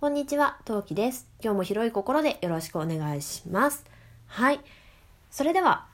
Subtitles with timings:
[0.00, 1.28] こんにちは、トウキです。
[1.44, 3.84] 今日も広い心でよろしくお願いします。
[4.28, 4.60] はい。
[5.30, 5.88] それでは、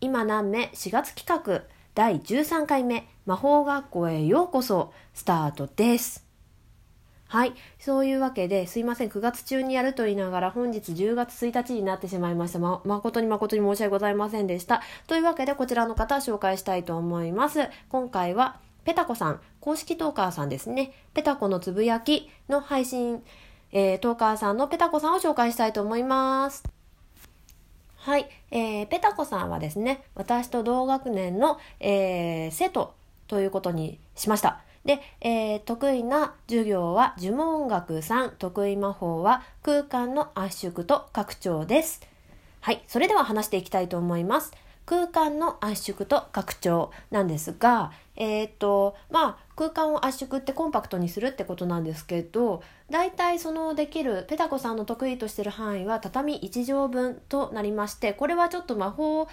[0.00, 6.26] 今何目？4月企画第13回目魔法学校へようこそスタートです。
[7.28, 7.52] はい。
[7.78, 9.10] そういうわけで、すいません。
[9.10, 12.60] 9月中にやると言いながら、本日10月1日になってしまいました。
[12.60, 14.80] ま、誠に誠に申し訳ございませんでした。
[15.06, 17.68] というわけで、こちらの方紹介したいと思います。
[17.90, 20.94] 今回は、ペタコさん、公式トーカーさんですね。
[21.12, 23.22] ペタコのつぶやきの配信、
[23.72, 26.64] えー、トーカーさんのペタコさんを紹介したいと思います。
[27.96, 28.28] はい。
[28.50, 32.94] えー、ペタコさんはですね、私と同学年の、えー、生徒
[33.28, 34.62] ということにしました。
[34.84, 42.00] で、えー、得意な授業は呪文学3、得意魔法は空間の圧縮と拡張です。
[42.60, 42.82] はい。
[42.86, 44.52] それでは話していきたいと思います。
[44.90, 59.28] 空間の圧縮と拡張なんですが、えっ、と、まあ、空間を圧縮ってコンパクトにするってことなんですけど、大体そのできる、ペタコさんの得意としてる範囲は畳1畳分となりまして、これはちょっと魔法、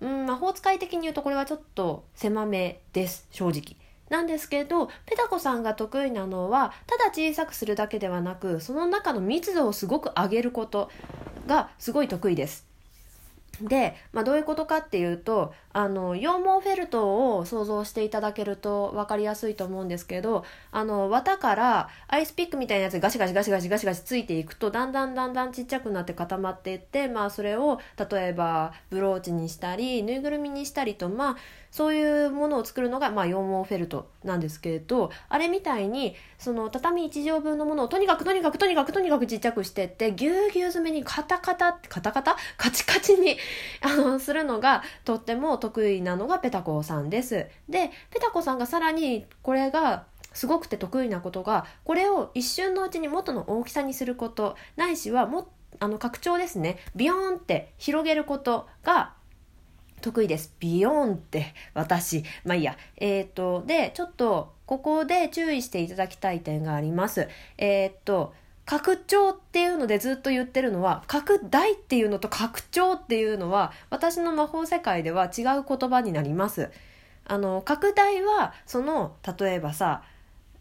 [0.00, 3.76] うん、魔法使い的に言うとこれはちょっと狭めです、正直。
[4.10, 10.90] なんですけど、ペタコさんが得意なのは、ただ小さくするだけではなく、その中の密度をすごく上げること
[11.46, 12.66] がすごい得意です。
[13.60, 27.78] で、まあ、どういうことかっていうとあの羊毛フェルトを想像していただけると分かりやすいと思うんですけどあの綿からアイスピックみたいなやつガシガシガシガシガシガシついていくとだんだんだんだんちっちゃくなって固まっていって、まあ、それを
[28.10, 31.36] 例えばブローチにしたりぬいぐるみにしたりとまあ
[31.70, 43.36] そういうものを作るのが、まあ、羊毛フェルトなんですけれどあれみたいにその畳1畳分のものをとにかくとにかくとにかくとにかくちっちゃくしてってぎゅうぎゅう詰めにカタカタカタカタカチカチに
[43.82, 47.46] あのするのがとってもと得意なのがペタコさんです。
[47.68, 55.48] でペタコさんがさらにこれがすごくて得意なことがこれを一瞬のうちに元の大きさにすることないしはも
[55.80, 59.14] あの拡張ですねビヨーンって広げることが
[60.00, 60.54] 得意です。
[60.60, 62.22] ビヨーンって私。
[62.44, 62.76] まあいいや。
[62.96, 67.28] えっ、ー、と、で、ちょっとここで注意していただきたい点があります。
[67.56, 68.34] えっ、ー、と、
[68.66, 76.70] 拡張っていうのでずっと言ってるのは、拡大っていうのと拡張っていうのは、私の魔法世界では違う言葉になります。
[77.24, 80.02] あの、拡大は、その、例えばさ、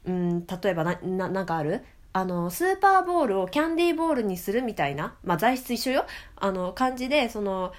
[0.05, 1.83] うん、例えばな、な、なんかある？
[2.13, 6.05] あの、スーパーボールをキャンディーボールにするみたいな、まあ材質一緒よ。
[6.37, 7.73] あの、感じで、その、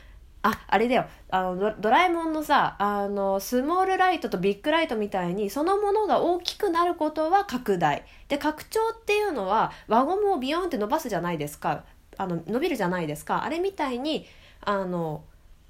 [0.49, 1.07] あ、あれだよ。
[1.29, 8.05] あのド、ラえもんのさ、あの、スモールライトとビッグライトみたいに、そのものが大きくなることは拡大。
[8.29, 11.85] で、拡張っていうのは、輪ゴムをビヨーンって伸ばすじゃないですか。
[12.17, 13.43] あの、伸びるじゃないですか。
[13.43, 14.27] あれみたいに、
[14.61, 15.25] あの、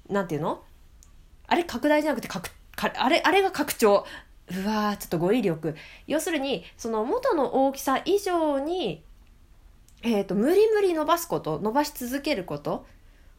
[0.09, 0.63] なんていうの？
[1.47, 4.05] あれ拡大じゃなくて拡、あれ、あれが拡張。
[4.49, 5.75] うわーちょっと語彙力。
[6.05, 9.03] 要するに、その元の大きさ以上に、
[10.03, 12.85] えっ、ー、と、無理無理伸ばすこと、伸ばし続けること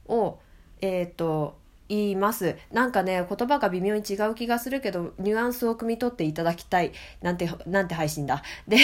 [0.06, 0.38] を、
[0.81, 1.56] えっ、ー、と
[1.89, 2.56] 言います。
[2.71, 6.93] なんかね言葉が微妙に違う気がするけどニュアンスを汲み取っていただきたい。
[7.22, 8.43] なんてなんて配信だ。
[8.66, 8.77] で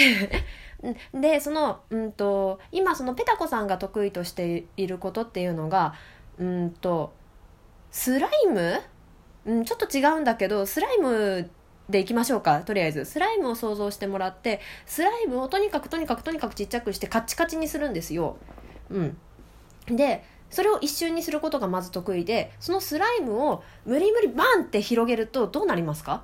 [1.13, 5.93] でそのうんと今そのペタコさんが得意としていることっていうのが
[6.39, 7.13] うんと
[7.91, 8.81] スライム、
[9.45, 11.49] うん、ちょっと違うんだけどスライム
[11.87, 13.05] でいきましょうかとりあえず。
[13.05, 18.37] スライムを想像してもらってスライムをとにかくとにかくとにかくちっちゃくしてカチカチにするんですよ。
[18.89, 19.17] うん、
[19.85, 26.23] でそれを一瞬にすることがまず得意でそのスライムを無理無理バンって広げるとどうなりますか？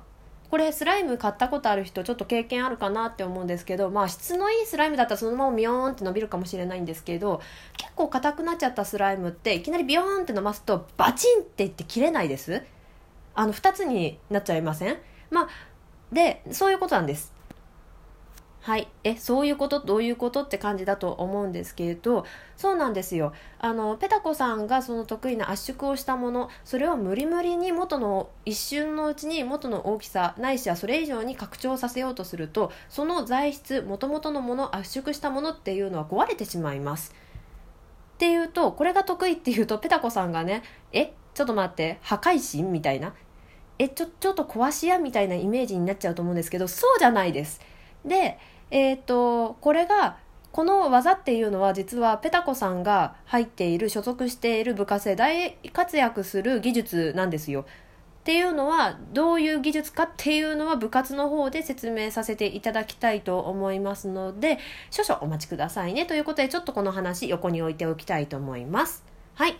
[0.50, 7.40] これスライム買ったことある人ちょっと経験あるかなって思うんですけどまあ質のいいスライムだったらそのままビヨーンって伸びるかもしれないんですけど
[7.78, 12.62] 結構硬くなっちゃったスライムっていきなりビヨーンって伸ばすとバチンっていって切れないです？
[13.34, 14.98] あの2つになっちゃいません？
[15.30, 15.48] まあ
[16.12, 17.31] でそういうことなんです。
[18.62, 18.86] はい。
[19.02, 19.80] え、そういうこと？
[19.80, 20.44] どういうこと？
[20.44, 22.24] って感じだと思うんですけれど、
[22.56, 23.32] そうなんですよ。
[23.58, 37.12] あの、ペタコさんがその得意な圧縮をしたもの、それを無理無理に元の、一瞬のうちに元の大きさ、ないしはそれ以上に拡張させようとすると、その材質、元々のもの、圧縮したものっていうのは壊れてしまいます。
[38.14, 40.62] っていうと、これが得意っていうと、ペタコさんがね、
[40.92, 43.12] え、ちょっと待って、破壊神みたいな？
[43.80, 47.60] え、ちょ、ちょっと壊し屋みたいなイメージになっちゃうと思うんですけど、そうじゃないです。
[48.04, 48.38] で、
[48.72, 50.16] えっ、ー、と、これが、
[50.50, 57.66] この技っていうのは実はペタコさんが入っている、所属している部活で大活躍する技術なんですよ。
[58.22, 64.58] っていうのは、どういう技術かっていうのは部活の方で説明させていただきたいと思いますので、
[64.90, 66.06] 少々お待ちくださいね。
[66.06, 69.04] ということで、ちょっとこの話横に置いておきたいと思います。
[69.34, 69.56] はい。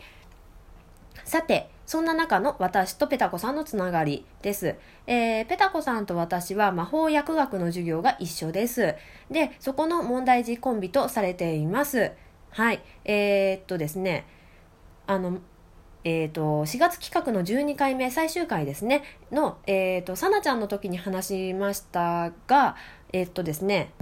[1.24, 4.76] さて、そんな中の私とペタコさんのつながりです。
[5.06, 8.94] えー、ペタコさんと私は魔法薬学の授業が一緒です。
[9.30, 12.12] で、そこの問題児コンビとされています。
[12.50, 12.82] はい。
[13.04, 14.26] えー、っとですね、
[15.06, 15.38] あの、
[16.04, 22.74] えーと、4月企画の12回目最終回ですねの、えーと、さなちゃんの時に話しましたが
[23.12, 23.92] えっ、ー、とですね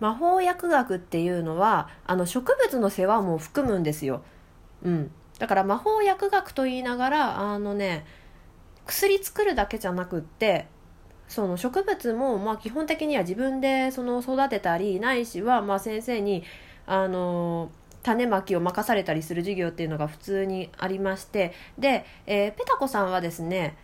[0.00, 4.22] 魔法薬学っていうのはあの植物の世話も含むんですよ。
[4.82, 8.04] うん、だから魔法薬学と言いながらあのね
[8.86, 10.66] 薬作るだけじゃなくって
[11.28, 16.44] その植物もまあ基本的には自分でその育てたりないしはまあ先生に
[16.86, 17.70] あの
[18.02, 23.76] 種まきを任されたりする授業っていうのが普通にありましてで、えー、ペタコさんはですね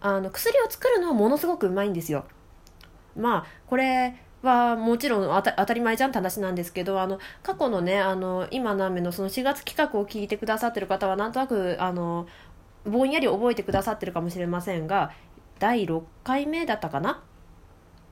[0.00, 2.24] あの薬を作るのはものすごくうまいんですよ。
[3.16, 12.26] まあこれはもちろん当たり前じゃんって話なんですけどあの過去のねあの今の雨のその4月企画を聞いてくださってる方はなんとなくあの
[12.84, 15.12] ぼんやり覚えてくださってるかもしれませんが
[15.58, 17.22] 第6回目だったかな？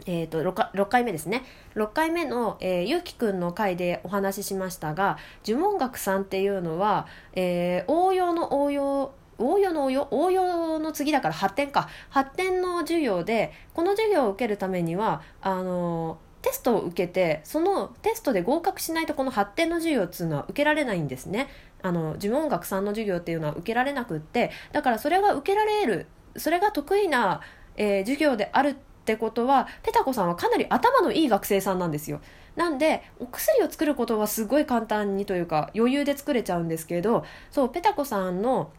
[0.07, 1.45] えーと、6, 6回目ですね。
[1.75, 11.88] 6回目の、えー、ゆうきくんの回でお話ししましたが呪文学さんっていうのは、えー、応用の応用応用の応用応用の次だから発展か。
[12.11, 21.49] 発展の授業でこの授業を受けるためにはあのテストを受けてそのテストで合格しないとこの発展の授業っていうのは受けられないんですね。
[21.82, 26.06] あの呪文学さんの授業っていうのは受けられなくってだからそれが受けられる
[26.37, 27.40] それが得意な、
[27.76, 28.75] えー、授業であるっ
[29.05, 32.20] てことはペタコさんはかなり頭のいい学生さんなんですよ。
[32.56, 38.73] なんでお薬を作ることはすごい簡単にというか余裕で作れちゃうんですけどそうペタコさんの、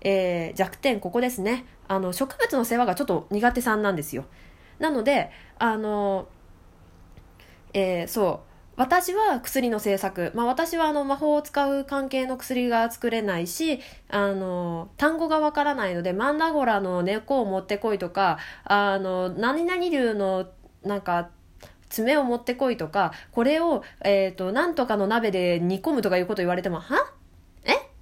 [0.00, 1.64] えー、弱点ここですね。
[1.88, 4.24] あの植物の世話がちょっと苦手さんなんですよ。
[4.78, 6.28] なのであの
[7.72, 20.48] えー、そう私は薬の製作、まあ、私はあの魔法を使う関係の薬が作れないしあの単語がわからないのでマンダゴラの猫を持ってこいとかあの何々流の
[20.82, 21.28] なんか
[21.90, 26.96] 爪を持ってこいとかこれを、えーと、なんとかの鍋で煮込むとかいうこと言われてもは？
[26.96, 27.19] え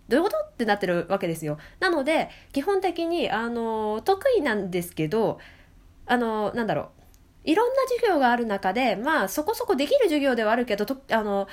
[0.08, 0.36] どういうこと？
[0.38, 1.58] ってなってるわけですよ。
[1.80, 5.38] なので基本的にあの得意なんですけど
[6.06, 6.98] あのなんだろう
[7.48, 11.48] いろんな授業がある中で、まあそこそこできる授業ではあるけど、とあの、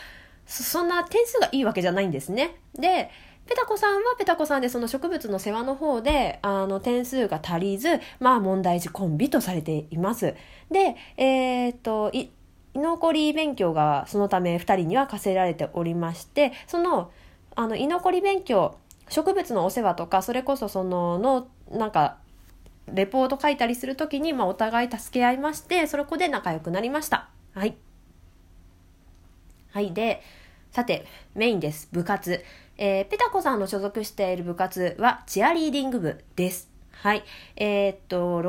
[0.46, 2.58] そんな点数がいいわけじゃないんですね。
[2.78, 3.10] で、
[3.48, 10.36] ペタコさんはペタコさんでその植物の世話の方で、あの、点数が足りず、まあ問題児コンビとされています。
[10.70, 12.30] で、えー、っと、居
[12.74, 17.10] 残り勉強がそのため2人には課せられておりまして、その、
[17.56, 18.78] あの、居残り勉強、
[19.10, 22.18] 植物のお世話とか、それこそその、の、なんか、
[22.94, 27.30] レポート書いたりする時に、まあ、お互い助け合いましてそこで仲良くなりました。
[27.54, 27.76] はい。
[29.72, 29.94] はい。
[29.94, 30.22] で
[30.72, 31.90] さてメインです。
[31.92, 32.44] 部活。
[32.78, 36.70] えー、ペタコさんの所属している部活はチアリーディング部です。
[36.92, 37.24] はい。
[37.56, 38.42] えー、っと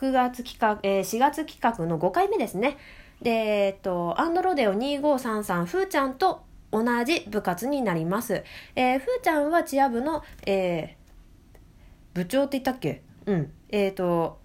[0.00, 2.78] 6月企画、えー、4月企画の5回目ですね。
[3.20, 8.44] でえー、っとアンドロデオ2533ふーちゃんと同じ部活になります。
[8.74, 11.56] えー、ふーちゃんはチア部の、えー、
[12.14, 13.02] 部長って言ったっけ？
[13.26, 13.52] うん。
[13.68, 14.38] えっ、ー、と、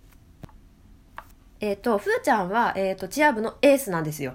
[1.59, 4.33] えっ、ー、と、ふーちゃんは、えっ、ー、と、チア部のエースなんですよ。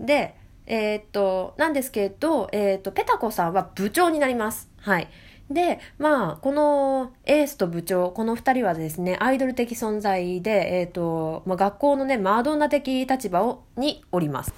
[0.00, 0.36] で、
[0.66, 4.70] えっ、と、なんですけど、えっ、と、ペタコさんは部長になります。
[4.78, 5.08] はい。
[5.50, 14.52] で、まあ、このエースと部長、この二人はですね、アイドル的存在で、えっ、と、まあ、学校のね、マドンナ的立場をにおります。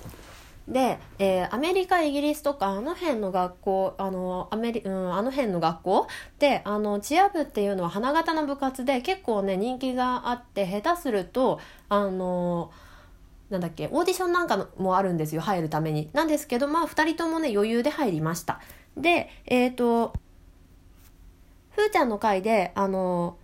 [0.69, 6.07] で、えー、アメリカイギリスとかあの辺の学校あのアメリ、うん、あの辺の学校
[6.39, 11.59] であのチア部っていうのは花形の部活で結構ね人気があって下手すると
[11.89, 12.71] あの
[13.49, 16.11] なんだっけオーディションなんかもあるんですよ入るために。
[16.13, 18.61] なんですけどまあ2人ともね余裕で入りました。
[18.97, 20.13] でえっ、ー、と
[21.71, 23.39] ふーちゃんの回であの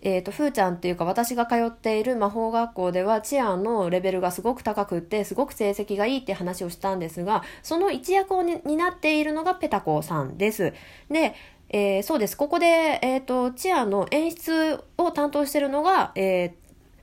[0.00, 10.72] えーと、ふーちゃんっていうか私が通っている魔法学校ではチアのレベルがすごく高くってすごく成績がいいって話をしたんですがその一役を担っているのがペタコさんです。
[11.10, 11.34] で、
[11.70, 16.52] えー、そうですここで、えーと、チアの演出を担当しているのが、えー、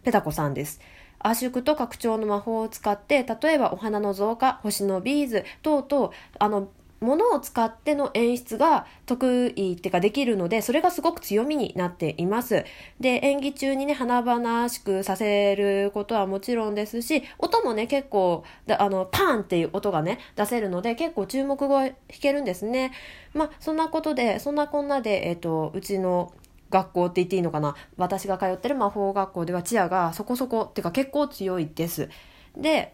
[0.03, 0.79] ペタコさんです。
[1.19, 6.69] 圧縮と拡張の魔法を使って例えばお花の増加星のビーズ等々あの
[7.05, 12.65] ものを使っての演出が得意ってかできるので、それがすごく強みになっています。
[12.99, 22.91] で、演技中にね、華々しくさせることはもちろんですし、音もね、結構、あの、パンっていう音がね、出せるので、結構注目が弾けるんですね。
[23.33, 26.33] まあ、そんなことで、そんなこんなで、えっ、と、うちの
[26.71, 27.75] 学校って言っていいのかな？
[27.95, 32.09] 私が通ってる魔法学校ではチアがそこそこっていうか結構強いです。
[32.57, 32.93] で、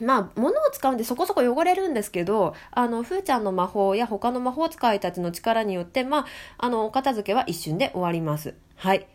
[0.00, 6.26] まあ、物を使うんでそこそこ汚れるんですけど、あの、ふーちゃんの魔法や他の魔法使いたちの力によって、まあ、
[6.58, 8.54] あの、お片付けは一瞬で終わります。
[8.76, 9.06] はい。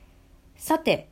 [0.55, 1.09] さて、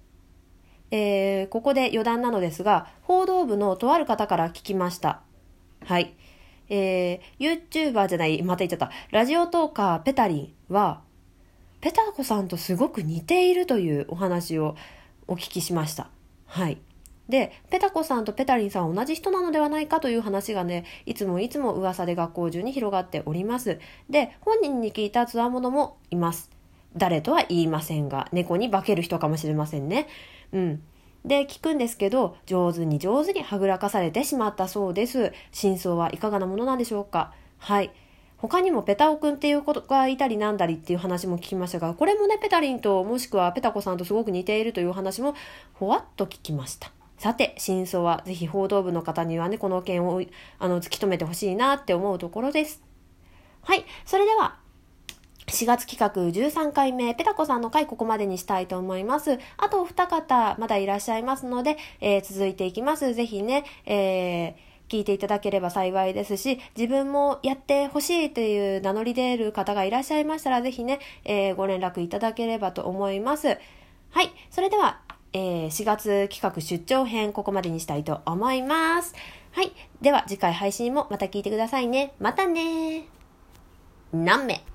[0.91, 5.21] えー、ここで余談なのですが、報道部のとある方から聞きました。
[5.83, 6.13] はい。
[6.69, 8.91] えー、YouTuber じゃない、また言っちゃった。
[9.11, 11.01] ラジオトーカーペタリンは、
[11.81, 14.75] ペタコさんとすごく似ているというお話を
[15.27, 16.09] お聞きしました。
[16.47, 16.79] はい。
[17.29, 23.79] で、ペタコさんとペタリンさんは同じ人なのではないかという話がね、いつもいつも噂で学校中に広がっております。
[24.09, 26.51] で、本人に聞いたつわものもいます。
[26.95, 30.07] 誰とは言いませんが、猫に化ける人かもしれませんね。
[30.53, 30.83] うん。
[31.25, 35.33] で、聞くんですけど、上手に上手にはぐらかされてしまったそうです。
[35.51, 37.91] 真相はいかがなものなんでしょうかはい。
[38.37, 45.33] 他にもペタオくんっていう子がいたりなんだりっていう話も聞きましたが、これもね、ペタリンともしくはペタコさんとすごく似ているという話も
[45.73, 46.91] ほわっと聞きました。
[47.17, 50.21] さて、真相はぜひ報道部の方にはね、この件を
[50.59, 52.81] あの突き止めてほしいなって思うところです。
[53.61, 54.57] はい、それでは、
[55.47, 59.39] 4月企画13回目、ペタコさんの回ここまでにしたいと思います。
[59.57, 63.13] あとお二方まだいらっしゃいますので、えー、続いていきます。
[63.13, 73.47] ぜひね、えー、聞いていただければ幸いですし、自分もやってほしいという名乗り出る方がいらっしゃいましたら、ぜひね、えー、ご連絡いただければと思います。
[74.11, 75.01] はい、それでは
[75.37, 79.13] えー、4月企画出張編ここまでにしたいと思います。
[79.51, 79.73] はい。
[80.01, 82.13] では次回配信もまた聞いてくださいね。
[82.19, 83.05] またね
[84.13, 84.74] 何名？